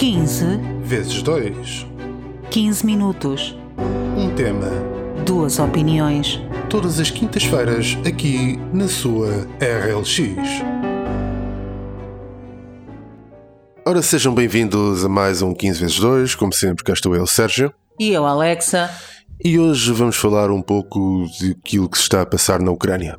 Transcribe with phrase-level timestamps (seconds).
[0.00, 1.86] 15 vezes 2.
[2.50, 3.54] 15 minutos.
[4.16, 4.70] Um tema.
[5.26, 6.40] Duas opiniões.
[6.70, 10.62] Todas as quintas-feiras, aqui na sua RLX.
[13.86, 16.34] Ora, sejam bem-vindos a mais um 15 vezes 2.
[16.34, 17.70] Como sempre, cá estou eu, Sérgio.
[17.98, 18.88] E eu, Alexa.
[19.42, 23.16] E hoje vamos falar um pouco daquilo que se está a passar na Ucrânia.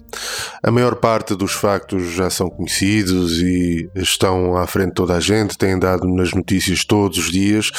[0.61, 5.19] A maior parte dos factos já são conhecidos e estão à frente de toda a
[5.19, 7.71] gente, têm dado nas notícias todos os dias.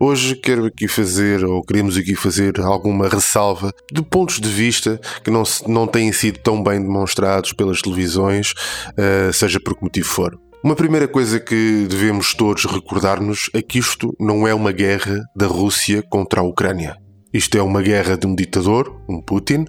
[0.00, 5.30] Hoje quero aqui fazer, ou queremos aqui fazer, alguma ressalva de pontos de vista que
[5.30, 8.54] não, não têm sido tão bem demonstrados pelas televisões,
[8.92, 10.34] uh, seja por que motivo for.
[10.64, 15.46] Uma primeira coisa que devemos todos recordar-nos é que isto não é uma guerra da
[15.46, 16.96] Rússia contra a Ucrânia.
[17.32, 19.66] Isto é uma guerra de um ditador, um Putin,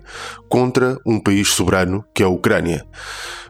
[0.49, 2.86] contra um país soberano, que é a Ucrânia.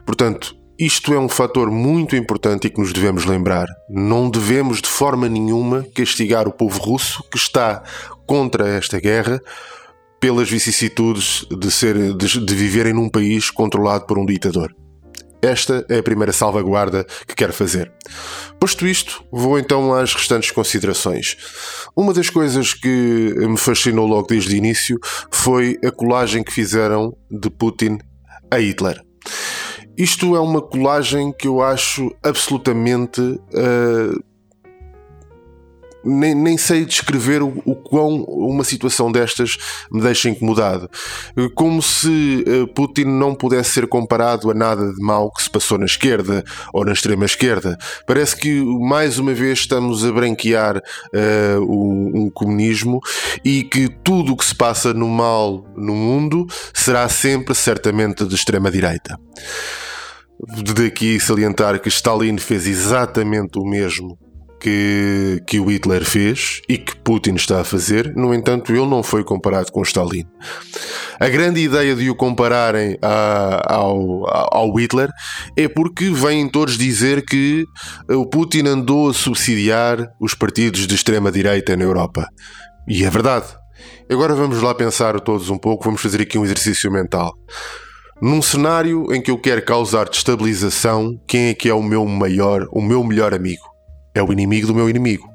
[0.06, 3.66] Portanto, isto é um fator muito importante e que nos devemos lembrar.
[3.88, 7.82] Não devemos de forma nenhuma castigar o povo russo que está
[8.26, 9.40] contra esta guerra
[10.18, 14.74] pelas vicissitudes de, ser, de, de viverem num país controlado por um ditador.
[15.44, 17.92] Esta é a primeira salvaguarda que quero fazer.
[18.58, 21.36] Posto isto, vou então às restantes considerações.
[21.94, 22.88] Uma das coisas que
[23.36, 24.98] me fascinou logo desde o início
[25.30, 27.98] foi a colagem que fizeram de Putin
[28.50, 29.02] a Hitler.
[29.98, 34.24] Isto é uma colagem que eu acho absolutamente uh,
[36.04, 39.56] nem, nem sei descrever o, o quão uma situação destas
[39.90, 40.90] me deixa incomodado.
[41.54, 45.78] Como se uh, Putin não pudesse ser comparado a nada de mal que se passou
[45.78, 47.76] na esquerda ou na extrema esquerda.
[48.06, 53.00] Parece que mais uma vez estamos a branquear uh, um, um comunismo
[53.44, 58.34] e que tudo o que se passa no mal no mundo será sempre certamente de
[58.34, 59.18] extrema direita.
[60.76, 64.18] Daqui salientar que Stalin fez exatamente o mesmo
[64.64, 69.02] que, que o Hitler fez e que Putin está a fazer, no entanto, ele não
[69.02, 70.24] foi comparado com Stalin.
[71.20, 75.10] A grande ideia de o compararem a, ao, ao Hitler
[75.54, 77.66] é porque vêm todos dizer que
[78.08, 82.26] o Putin andou a subsidiar os partidos de extrema-direita na Europa.
[82.88, 83.46] E é verdade.
[84.10, 87.34] Agora vamos lá pensar todos um pouco, vamos fazer aqui um exercício mental.
[88.22, 92.66] Num cenário em que eu quero causar destabilização, quem é que é o meu maior,
[92.72, 93.73] o meu melhor amigo?
[94.14, 95.28] É o inimigo do meu inimigo.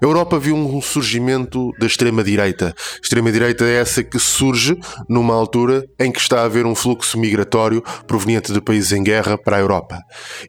[0.00, 2.74] A Europa viu um surgimento da extrema-direita.
[3.02, 4.76] Extrema-direita é essa que surge
[5.08, 9.38] numa altura em que está a haver um fluxo migratório proveniente de países em guerra
[9.38, 10.00] para a Europa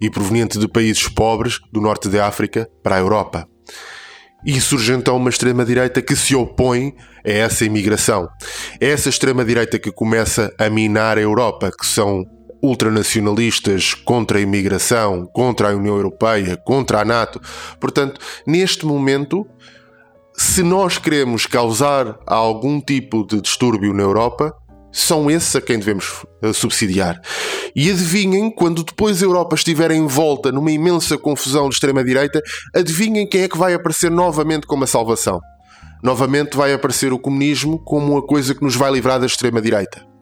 [0.01, 3.47] e proveniente de países pobres do norte da África para a Europa.
[4.45, 6.93] E surge então uma extrema-direita que se opõe
[7.25, 8.27] a essa imigração.
[8.79, 12.23] É essa extrema-direita que começa a minar a Europa, que são
[12.65, 17.39] ultranacionalistas contra a imigração, contra a União Europeia, contra a NATO.
[17.79, 19.45] Portanto, neste momento,
[20.35, 24.53] se nós queremos causar algum tipo de distúrbio na Europa,
[24.91, 27.21] são esses a quem devemos eh, subsidiar.
[27.75, 32.41] E adivinhem, quando depois a Europa estiver envolta numa imensa confusão de extrema-direita,
[32.73, 35.39] adivinhem quem é que vai aparecer novamente como a salvação.
[36.01, 40.14] Novamente vai aparecer o comunismo como a coisa que nos vai livrar da extrema-direita.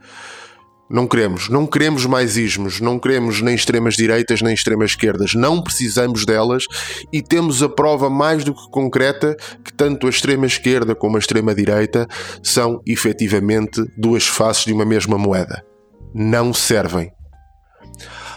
[0.93, 5.59] Não queremos, não queremos mais ismos, não queremos nem extremas direitas nem extremas esquerdas, não
[5.59, 6.65] precisamos delas
[7.11, 11.19] e temos a prova mais do que concreta que tanto a extrema esquerda como a
[11.19, 12.07] extrema direita
[12.43, 15.65] são efetivamente duas faces de uma mesma moeda.
[16.13, 17.11] Não servem.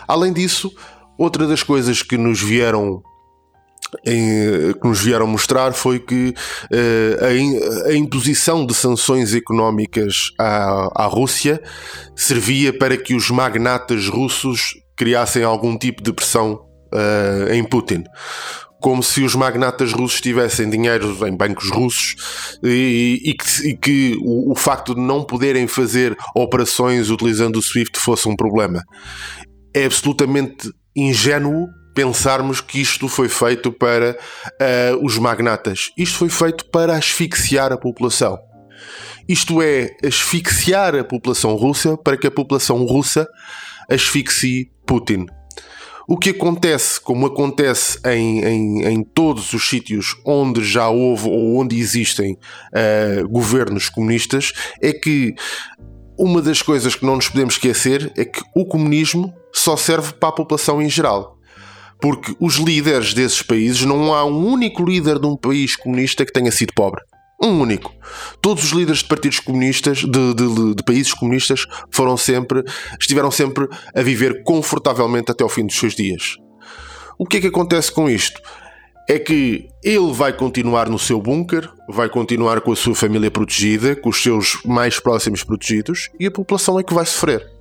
[0.09, 0.73] Além disso,
[1.19, 3.03] outra das coisas que nos vieram
[4.05, 6.35] em, que nos vieram mostrar foi que
[6.73, 11.63] uh, a, a, imposição de sanções económicas à, à Rússia
[12.15, 16.61] servia para que os magnatas russos criassem algum tipo de pressão
[16.93, 18.05] uh, em Putin
[18.81, 22.15] como se os magnatas russos tivessem dinheiro em bancos russos
[22.63, 27.63] e, e, que, e que o, o, facto de não poderem fazer operações utilizando o
[27.63, 28.83] SWIFT fosse um problema.
[29.75, 35.91] É absolutamente ingênuo pensarmos que isto foi feito para uh, os magnatas.
[35.97, 38.39] Isto foi feito para asfixiar a população.
[39.27, 43.27] Isto é, asfixiar a população russa para que a população russa
[43.91, 45.25] asfixie Putin.
[46.07, 51.57] O que acontece, como acontece em, em, em todos os sítios onde já houve ou
[51.57, 54.53] onde existem uh, governos comunistas,
[54.83, 55.35] é que
[56.19, 60.29] uma das coisas que não nos podemos esquecer é que o comunismo só serve para
[60.29, 61.36] a população em geral.
[62.01, 66.33] Porque os líderes desses países, não há um único líder de um país comunista que
[66.33, 67.03] tenha sido pobre.
[67.43, 67.93] Um único.
[68.41, 72.63] Todos os líderes de partidos comunistas, de, de, de, países comunistas, foram sempre,
[73.01, 76.37] estiveram sempre a viver confortavelmente até ao fim dos seus dias.
[77.19, 78.41] O que é que acontece com isto?
[79.09, 83.95] é que ele vai continuar no seu bunker, vai continuar com a sua família protegida,
[83.95, 87.56] com os seus mais próximos protegidos, e a população é que vai sofrer.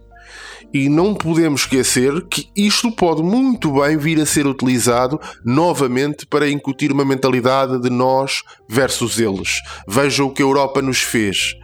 [0.74, 6.50] E não podemos esquecer que isto pode muito bem vir a ser utilizado novamente para
[6.50, 9.62] incutir uma mentalidade de nós versus eles.
[9.88, 11.56] Veja o que a Europa nos fez.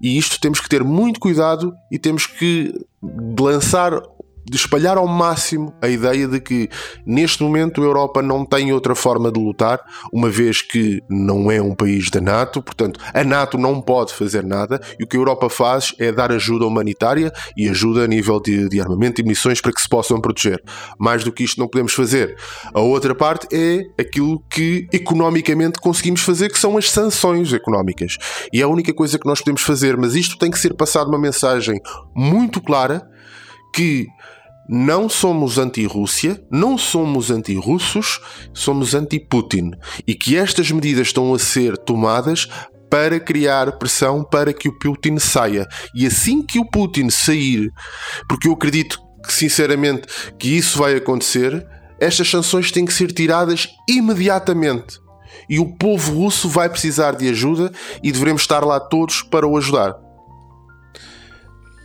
[0.00, 2.72] E isto temos que ter muito cuidado e temos que
[3.38, 4.00] lançar
[4.44, 6.68] de espalhar ao máximo a ideia de que
[7.06, 9.80] neste momento a Europa não tem outra forma de lutar,
[10.12, 14.44] uma vez que não é um país da NATO, portanto a NATO não pode fazer
[14.44, 18.40] nada e o que a Europa faz é dar ajuda humanitária e ajuda a nível
[18.40, 20.62] de, de armamento e munições para que se possam proteger.
[20.98, 22.36] Mais do que isto não podemos fazer.
[22.72, 28.16] A outra parte é aquilo que economicamente conseguimos fazer, que são as sanções económicas.
[28.52, 31.08] E é a única coisa que nós podemos fazer, mas isto tem que ser passado
[31.08, 31.80] uma mensagem
[32.14, 33.08] muito clara
[33.74, 34.06] que
[34.68, 38.20] não somos anti-Rússia, não somos anti-russos,
[38.54, 39.72] somos anti-Putin.
[40.06, 42.48] E que estas medidas estão a ser tomadas
[42.88, 45.66] para criar pressão para que o Putin saia.
[45.94, 47.68] E assim que o Putin sair,
[48.28, 50.06] porque eu acredito que sinceramente
[50.38, 51.66] que isso vai acontecer,
[52.00, 54.98] estas sanções têm que ser tiradas imediatamente.
[55.48, 59.56] E o povo russo vai precisar de ajuda e devemos estar lá todos para o
[59.56, 59.96] ajudar.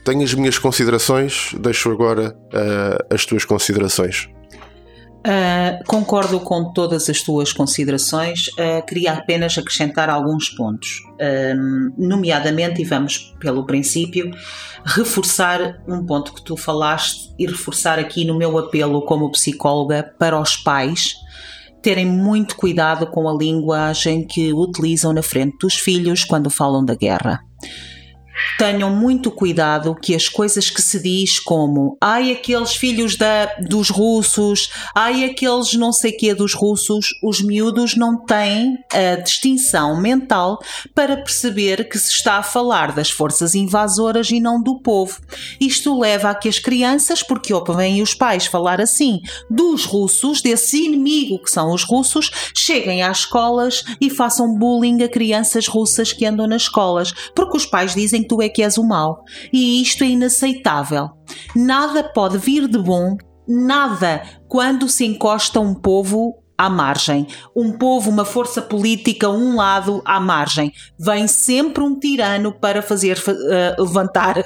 [0.05, 4.29] Tenho as minhas considerações, deixo agora uh, as tuas considerações.
[5.25, 12.83] Uh, concordo com todas as tuas considerações, uh, queria apenas acrescentar alguns pontos, uh, nomeadamente,
[12.83, 14.29] e vamos pelo princípio,
[14.85, 20.39] reforçar um ponto que tu falaste e reforçar aqui no meu apelo como psicóloga para
[20.39, 21.15] os pais
[21.81, 26.93] terem muito cuidado com a linguagem que utilizam na frente dos filhos quando falam da
[26.93, 27.41] guerra
[28.57, 33.89] tenham muito cuidado que as coisas que se diz como ai aqueles filhos da, dos
[33.89, 40.59] russos, ai aqueles não sei que dos russos, os miúdos não têm a distinção mental
[40.93, 45.19] para perceber que se está a falar das forças invasoras e não do povo.
[45.59, 50.83] Isto leva a que as crianças, porque ouvem os pais falar assim dos russos, desse
[50.85, 56.25] inimigo que são os russos, cheguem às escolas e façam bullying a crianças russas que
[56.25, 59.23] andam nas escolas, porque os pais dizem tu é que és o mal.
[59.51, 61.09] E isto é inaceitável.
[61.55, 63.17] Nada pode vir de bom,
[63.47, 67.27] nada, quando se encosta um povo à margem.
[67.55, 70.71] Um povo, uma força política, um lado à margem.
[70.97, 74.43] Vem sempre um tirano para fazer uh, levantar uh,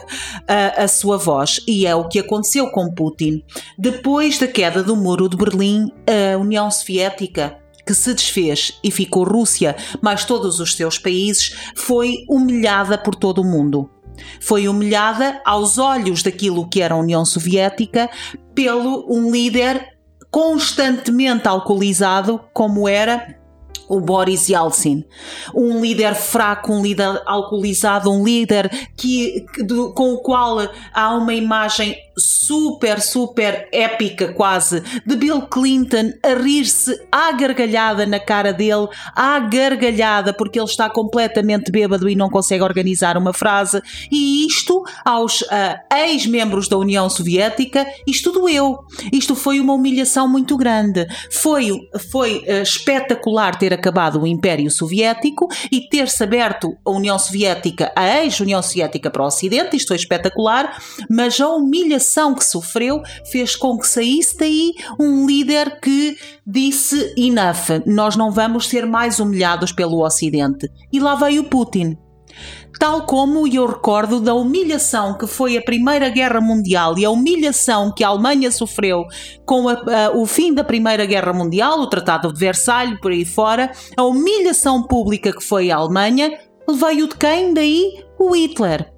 [0.77, 1.61] a sua voz.
[1.67, 3.43] E é o que aconteceu com Putin.
[3.77, 7.57] Depois da queda do muro de Berlim, a União Soviética
[7.89, 13.41] que se desfez e ficou Rússia, mais todos os seus países, foi humilhada por todo
[13.41, 13.89] o mundo.
[14.39, 18.07] Foi humilhada aos olhos daquilo que era a União Soviética
[18.53, 19.97] pelo um líder
[20.29, 23.39] constantemente alcoolizado como era
[23.87, 25.03] o Boris Yeltsin.
[25.55, 30.59] Um líder fraco, um líder alcoolizado, um líder que, do, com o qual
[30.93, 38.19] há uma imagem super, super épica quase de Bill Clinton a rir-se à gargalhada na
[38.19, 43.81] cara dele, à gargalhada porque ele está completamente bêbado e não consegue organizar uma frase.
[44.11, 45.45] E isto aos uh,
[45.91, 48.79] ex-membros da União Soviética, isto doeu.
[49.11, 51.07] Isto foi uma humilhação muito grande.
[51.31, 51.69] Foi,
[52.11, 58.23] foi uh, espetacular ter acabado o Império Soviético e ter-se aberto a União Soviética, a
[58.23, 63.01] ex-União Soviética para o Ocidente, isto foi espetacular, mas a humilhação que sofreu
[63.31, 69.19] fez com que saísse daí um líder que disse enough, nós não vamos ser mais
[69.19, 70.69] humilhados pelo Ocidente.
[70.91, 71.97] E lá veio Putin
[72.79, 77.91] tal como eu recordo da humilhação que foi a Primeira Guerra Mundial e a humilhação
[77.91, 79.05] que a Alemanha sofreu
[79.45, 83.25] com a, a, o fim da Primeira Guerra Mundial, o Tratado de Versalhes, por aí
[83.25, 86.39] fora, a humilhação pública que foi a Alemanha,
[86.69, 87.53] veio de quem?
[87.53, 88.89] Daí o Hitler.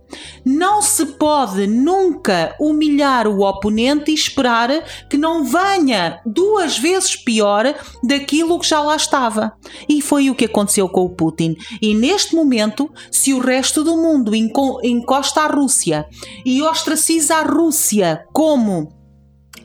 [0.46, 4.70] Não se pode nunca humilhar o oponente e esperar
[5.10, 9.54] que não venha duas vezes pior daquilo que já lá estava.
[9.88, 11.56] E foi o que aconteceu com o Putin.
[11.82, 16.06] E neste momento, se o resto do mundo encosta à Rússia
[16.46, 19.01] e ostraciza a Rússia como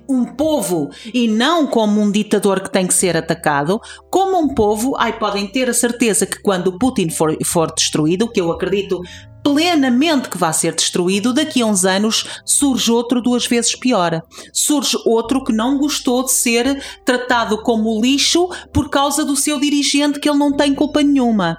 [0.08, 4.94] um povo e não como um ditador que tem que ser atacado, como um povo,
[4.96, 9.00] ai, podem ter a certeza que quando Putin for, for destruído, que eu acredito
[9.42, 14.20] plenamente que vai ser destruído, daqui a uns anos surge outro duas vezes pior.
[14.52, 20.18] Surge outro que não gostou de ser tratado como lixo por causa do seu dirigente
[20.18, 21.56] que ele não tem culpa nenhuma.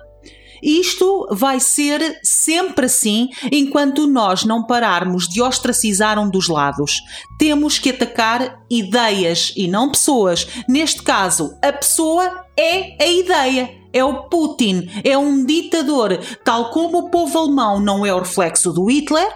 [0.62, 7.02] Isto vai ser sempre assim enquanto nós não pararmos de ostracizar um dos lados.
[7.38, 10.48] Temos que atacar ideias e não pessoas.
[10.68, 13.78] Neste caso, a pessoa é a ideia.
[13.94, 18.72] É o Putin, é um ditador, tal como o povo alemão não é o reflexo
[18.72, 19.28] do Hitler,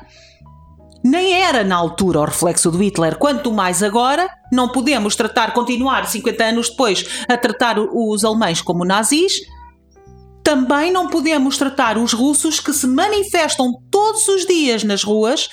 [1.04, 6.08] nem era na altura o reflexo do Hitler, quanto mais agora, não podemos tratar, continuar
[6.08, 9.42] 50 anos depois a tratar os alemães como nazis,
[10.44, 15.50] também não podemos tratar os russos que se manifestam todos os dias nas ruas,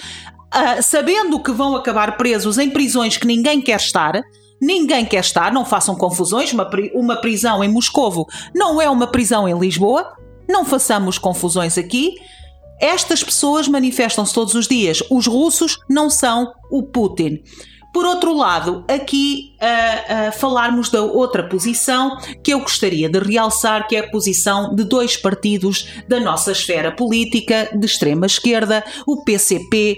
[0.54, 4.21] uh, sabendo que vão acabar presos em prisões que ninguém quer estar.
[4.61, 6.52] Ninguém quer estar, não façam confusões.
[6.52, 10.16] Uma, uma prisão em Moscovo não é uma prisão em Lisboa.
[10.49, 12.14] Não façamos confusões aqui.
[12.80, 15.02] Estas pessoas manifestam-se todos os dias.
[15.11, 17.38] Os russos não são o Putin.
[17.99, 23.88] Por outro lado, aqui uh, uh, falarmos da outra posição que eu gostaria de realçar,
[23.88, 29.25] que é a posição de dois partidos da nossa esfera política de extrema esquerda, o
[29.25, 29.97] PCP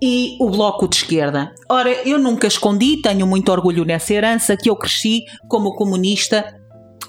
[0.00, 1.52] e o Bloco de Esquerda.
[1.68, 6.56] Ora, eu nunca escondi, tenho muito orgulho nessa herança, que eu cresci como comunista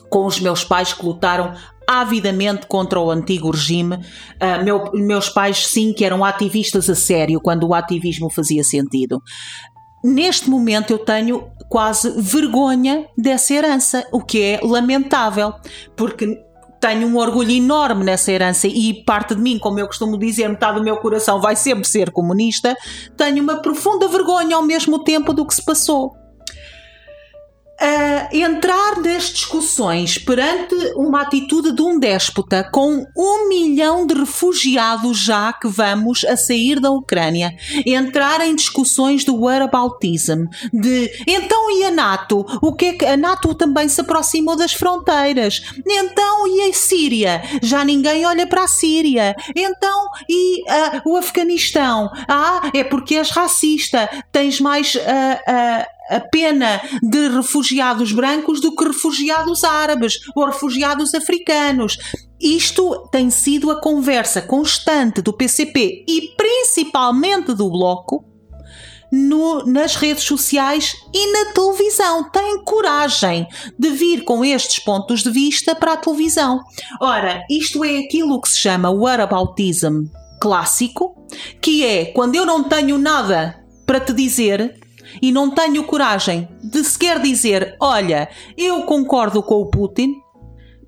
[0.10, 1.54] com os meus pais que lutaram
[1.88, 3.96] avidamente contra o antigo regime.
[3.96, 9.22] Uh, meu, meus pais, sim, que eram ativistas a sério, quando o ativismo fazia sentido.
[10.04, 15.54] Neste momento eu tenho quase vergonha dessa herança, o que é lamentável,
[15.96, 16.44] porque
[16.80, 20.80] tenho um orgulho enorme nessa herança e parte de mim, como eu costumo dizer, metade
[20.80, 22.76] do meu coração vai sempre ser comunista.
[23.16, 26.21] Tenho uma profunda vergonha ao mesmo tempo do que se passou
[28.32, 35.54] entrar nas discussões perante uma atitude de um déspota com um milhão de refugiados já
[35.54, 41.92] que vamos a sair da Ucrânia, entrar em discussões do whataboutism, de então e a
[41.92, 42.46] NATO?
[42.62, 45.62] O que é que a NATO também se aproximou das fronteiras?
[45.88, 47.42] Então e a Síria?
[47.62, 49.36] Já ninguém olha para a Síria.
[49.56, 52.10] Então e uh, o Afeganistão?
[52.28, 58.84] Ah, é porque és racista, tens mais uh, a pena de refugiados brancos do que
[58.84, 61.98] refugiados árabes ou refugiados africanos.
[62.40, 68.26] Isto tem sido a conversa constante do PCP e principalmente do Bloco
[69.12, 72.30] no, nas redes sociais e na televisão.
[72.32, 76.62] Tem coragem de vir com estes pontos de vista para a televisão.
[77.00, 80.06] Ora, isto é aquilo que se chama o whataboutism
[80.40, 81.16] clássico,
[81.62, 84.80] que é quando eu não tenho nada para te dizer,
[85.22, 90.16] e não tenho coragem de sequer dizer: olha, eu concordo com o Putin,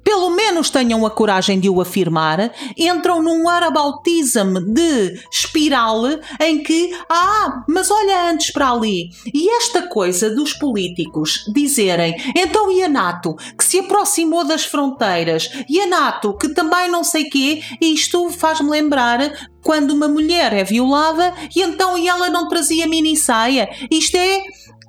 [0.04, 6.04] pelo menos tenham a coragem de o afirmar, entram num arabautismo de espiral
[6.40, 9.10] em que, ah, mas olha antes para ali.
[9.34, 15.50] E esta coisa dos políticos dizerem, então e a NATO, que se aproximou das fronteiras,
[15.70, 20.64] e a NATO, que também não sei quê, isto faz-me lembrar quando uma mulher é
[20.64, 23.70] violada e então e ela não trazia mini saia.
[23.90, 24.44] Isto é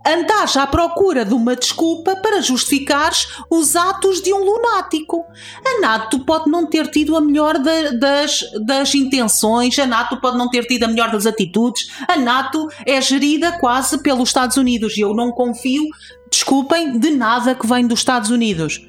[0.06, 5.25] andares à procura de uma desculpa para justificares os atos de um lunático.
[5.64, 10.50] A NATO pode não ter tido a melhor das, das intenções, a NATO pode não
[10.50, 15.00] ter tido a melhor das atitudes, a NATO é gerida quase pelos Estados Unidos e
[15.00, 15.84] eu não confio,
[16.30, 18.80] desculpem, de nada que vem dos Estados Unidos.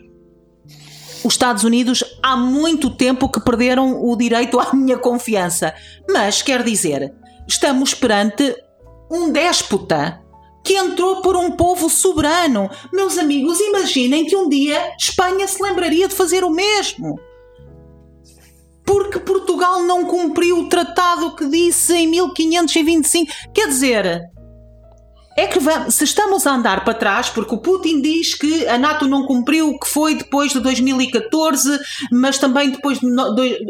[1.23, 5.73] Os Estados Unidos há muito tempo que perderam o direito à minha confiança.
[6.07, 7.15] Mas quer dizer,
[7.47, 8.55] estamos perante
[9.09, 10.21] um déspota
[10.65, 12.69] que entrou por um povo soberano.
[12.91, 17.19] Meus amigos, imaginem que um dia Espanha se lembraria de fazer o mesmo.
[18.83, 23.31] Porque Portugal não cumpriu o tratado que disse em 1525.
[23.53, 24.23] Quer dizer,
[25.35, 28.77] é que vamos, se estamos a andar para trás, porque o Putin diz que a
[28.77, 31.77] NATO não cumpriu o que foi depois de 2014,
[32.09, 33.05] mas também depois de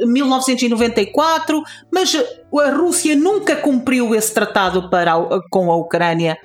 [0.06, 6.38] 1994, mas a Rússia nunca cumpriu esse tratado para a, com a Ucrânia.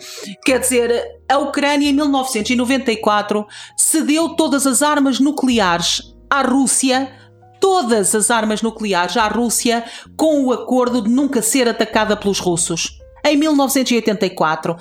[0.43, 3.47] Quer dizer, a Ucrânia em 1994
[3.77, 7.13] cedeu todas as armas nucleares à Rússia
[7.61, 9.85] todas as armas nucleares à Rússia
[10.17, 14.77] com o acordo de nunca ser atacada pelos russos em 1984.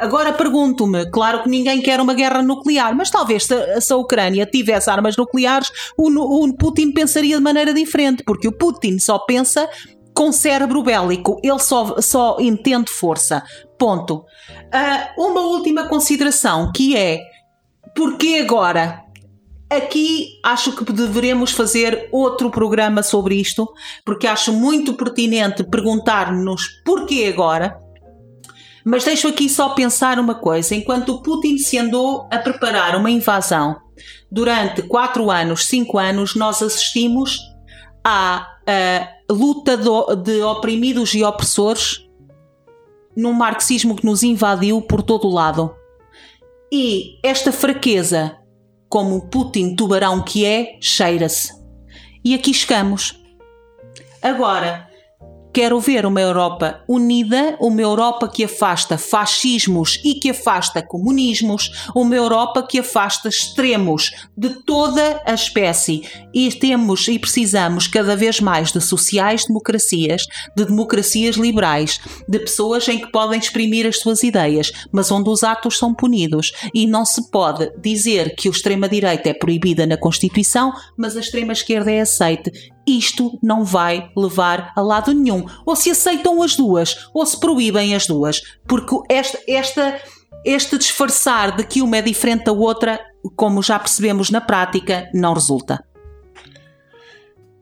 [0.00, 4.46] Agora pergunto-me, claro que ninguém quer uma guerra nuclear, mas talvez se, se a Ucrânia
[4.46, 9.68] tivesse armas nucleares, o, o Putin pensaria de maneira diferente, porque o Putin só pensa
[10.14, 13.42] com cérebro bélico, ele só, só entende força.
[13.78, 14.24] Ponto.
[14.48, 17.20] Uh, uma última consideração que é
[17.94, 19.05] porque agora?
[19.68, 23.68] Aqui acho que deveremos fazer outro programa sobre isto,
[24.04, 27.76] porque acho muito pertinente perguntar-nos porquê agora.
[28.84, 33.76] Mas deixo aqui só pensar uma coisa: enquanto Putin se andou a preparar uma invasão
[34.30, 37.40] durante 4 anos, 5 anos, nós assistimos
[38.04, 38.46] a
[39.28, 42.06] luta de oprimidos e opressores
[43.16, 45.74] num marxismo que nos invadiu por todo o lado.
[46.70, 48.36] E esta fraqueza,
[48.88, 51.52] como o Putin tubarão que é, cheira-se.
[52.24, 53.22] E aqui chegamos.
[54.22, 54.85] Agora,
[55.56, 62.14] Quero ver uma Europa unida, uma Europa que afasta fascismos e que afasta comunismos, uma
[62.14, 66.02] Europa que afasta extremos de toda a espécie.
[66.34, 72.98] E temos e precisamos cada vez mais de sociais-democracias, de democracias liberais, de pessoas em
[72.98, 76.52] que podem exprimir as suas ideias, mas onde os atos são punidos.
[76.74, 81.90] E não se pode dizer que o extrema-direita é proibida na Constituição, mas a extrema-esquerda
[81.90, 85.44] é aceite isto não vai levar a lado nenhum.
[85.64, 88.40] Ou se aceitam as duas, ou se proíbem as duas.
[88.66, 90.00] Porque esta, esta,
[90.44, 93.00] este disfarçar de que uma é diferente da outra,
[93.34, 95.84] como já percebemos na prática, não resulta.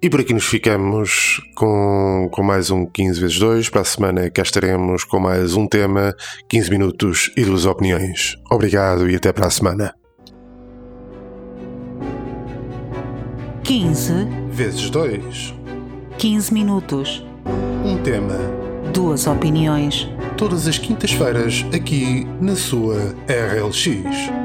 [0.04, 3.70] E por aqui nos ficamos com, com mais um 15 vezes 2.
[3.70, 6.14] Para a semana cá estaremos com mais um tema,
[6.46, 8.36] 15 minutos e duas opiniões.
[8.50, 9.94] Obrigado e até para a semana.
[13.64, 14.12] 15
[14.50, 15.54] vezes 2.
[16.18, 17.24] 15 minutos.
[17.82, 18.36] Um tema.
[18.92, 20.06] Duas opiniões.
[20.36, 24.43] Todas as quintas-feiras aqui na sua RLX.